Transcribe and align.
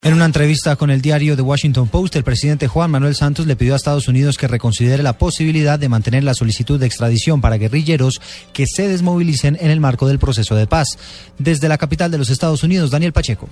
En 0.00 0.14
una 0.14 0.26
entrevista 0.26 0.76
con 0.76 0.90
el 0.90 1.02
diario 1.02 1.34
The 1.34 1.42
Washington 1.42 1.88
Post, 1.88 2.14
el 2.14 2.22
presidente 2.22 2.68
Juan 2.68 2.88
Manuel 2.88 3.16
Santos 3.16 3.48
le 3.48 3.56
pidió 3.56 3.72
a 3.72 3.76
Estados 3.76 4.06
Unidos 4.06 4.38
que 4.38 4.46
reconsidere 4.46 5.02
la 5.02 5.18
posibilidad 5.18 5.76
de 5.76 5.88
mantener 5.88 6.22
la 6.22 6.34
solicitud 6.34 6.78
de 6.78 6.86
extradición 6.86 7.40
para 7.40 7.58
guerrilleros 7.58 8.20
que 8.52 8.66
se 8.68 8.86
desmovilicen 8.86 9.58
en 9.60 9.72
el 9.72 9.80
marco 9.80 10.06
del 10.06 10.20
proceso 10.20 10.54
de 10.54 10.68
paz. 10.68 10.86
Desde 11.38 11.68
la 11.68 11.78
capital 11.78 12.12
de 12.12 12.18
los 12.18 12.30
Estados 12.30 12.62
Unidos, 12.62 12.92
Daniel 12.92 13.12
Pacheco. 13.12 13.48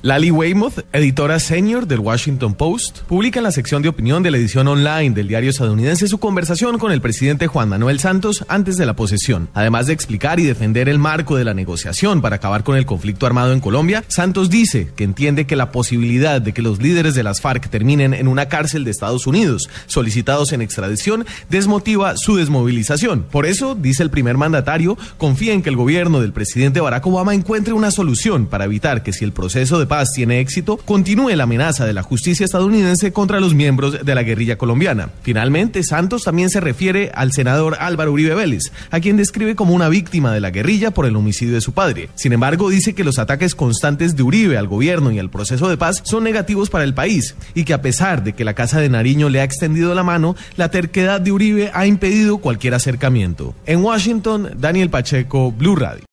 Lali 0.00 0.30
Weymouth, 0.30 0.84
editora 0.92 1.40
senior 1.40 1.88
del 1.88 1.98
Washington 1.98 2.54
Post, 2.54 3.00
publica 3.08 3.40
en 3.40 3.42
la 3.42 3.50
sección 3.50 3.82
de 3.82 3.88
opinión 3.88 4.22
de 4.22 4.30
la 4.30 4.36
edición 4.36 4.68
online 4.68 5.10
del 5.10 5.26
diario 5.26 5.50
estadounidense 5.50 6.06
su 6.06 6.18
conversación 6.18 6.78
con 6.78 6.92
el 6.92 7.00
presidente 7.00 7.48
Juan 7.48 7.68
Manuel 7.68 7.98
Santos 7.98 8.44
antes 8.46 8.76
de 8.76 8.86
la 8.86 8.94
posesión. 8.94 9.48
Además 9.54 9.88
de 9.88 9.94
explicar 9.94 10.38
y 10.38 10.44
defender 10.44 10.88
el 10.88 11.00
marco 11.00 11.34
de 11.34 11.44
la 11.44 11.52
negociación 11.52 12.20
para 12.20 12.36
acabar 12.36 12.62
con 12.62 12.76
el 12.76 12.86
conflicto 12.86 13.26
armado 13.26 13.52
en 13.52 13.58
Colombia, 13.58 14.04
Santos 14.06 14.50
dice 14.50 14.88
que 14.94 15.02
entiende 15.02 15.48
que 15.48 15.56
la 15.56 15.72
posibilidad 15.72 16.40
de 16.40 16.52
que 16.52 16.62
los 16.62 16.80
líderes 16.80 17.16
de 17.16 17.24
las 17.24 17.40
FARC 17.40 17.68
terminen 17.68 18.14
en 18.14 18.28
una 18.28 18.46
cárcel 18.48 18.84
de 18.84 18.92
Estados 18.92 19.26
Unidos, 19.26 19.68
solicitados 19.88 20.52
en 20.52 20.62
extradición, 20.62 21.26
desmotiva 21.50 22.16
su 22.16 22.36
desmovilización. 22.36 23.24
Por 23.24 23.46
eso, 23.46 23.74
dice 23.74 24.04
el 24.04 24.10
primer 24.10 24.36
mandatario, 24.36 24.96
confía 25.16 25.54
en 25.54 25.62
que 25.62 25.70
el 25.70 25.76
gobierno 25.76 26.20
del 26.20 26.32
presidente 26.32 26.80
Barack 26.80 27.04
Obama 27.04 27.34
encuentre 27.34 27.72
una 27.74 27.90
solución 27.90 28.46
para 28.46 28.66
evitar 28.66 29.02
que 29.02 29.12
si 29.12 29.24
el 29.24 29.32
proceso 29.32 29.80
de 29.80 29.87
paz 29.88 30.12
tiene 30.14 30.40
éxito, 30.40 30.76
continúe 30.76 31.34
la 31.34 31.44
amenaza 31.44 31.86
de 31.86 31.92
la 31.92 32.02
justicia 32.02 32.44
estadounidense 32.44 33.12
contra 33.12 33.40
los 33.40 33.54
miembros 33.54 34.04
de 34.04 34.14
la 34.14 34.22
guerrilla 34.22 34.56
colombiana. 34.56 35.10
Finalmente, 35.22 35.82
Santos 35.82 36.22
también 36.22 36.50
se 36.50 36.60
refiere 36.60 37.10
al 37.14 37.32
senador 37.32 37.76
Álvaro 37.80 38.12
Uribe 38.12 38.34
Vélez, 38.34 38.72
a 38.90 39.00
quien 39.00 39.16
describe 39.16 39.56
como 39.56 39.74
una 39.74 39.88
víctima 39.88 40.32
de 40.32 40.40
la 40.40 40.50
guerrilla 40.50 40.92
por 40.92 41.06
el 41.06 41.16
homicidio 41.16 41.54
de 41.54 41.60
su 41.60 41.72
padre. 41.72 42.08
Sin 42.14 42.32
embargo, 42.32 42.70
dice 42.70 42.94
que 42.94 43.04
los 43.04 43.18
ataques 43.18 43.54
constantes 43.54 44.14
de 44.14 44.22
Uribe 44.22 44.58
al 44.58 44.68
gobierno 44.68 45.10
y 45.10 45.18
al 45.18 45.30
proceso 45.30 45.68
de 45.68 45.76
paz 45.76 46.02
son 46.04 46.24
negativos 46.24 46.70
para 46.70 46.84
el 46.84 46.94
país 46.94 47.34
y 47.54 47.64
que 47.64 47.74
a 47.74 47.82
pesar 47.82 48.22
de 48.22 48.34
que 48.34 48.44
la 48.44 48.54
Casa 48.54 48.80
de 48.80 48.88
Nariño 48.88 49.28
le 49.28 49.40
ha 49.40 49.44
extendido 49.44 49.94
la 49.94 50.04
mano, 50.04 50.36
la 50.56 50.70
terquedad 50.70 51.20
de 51.20 51.32
Uribe 51.32 51.70
ha 51.74 51.86
impedido 51.86 52.38
cualquier 52.38 52.74
acercamiento. 52.74 53.54
En 53.66 53.82
Washington, 53.82 54.50
Daniel 54.58 54.90
Pacheco, 54.90 55.52
Blue 55.52 55.76
Radio. 55.76 56.04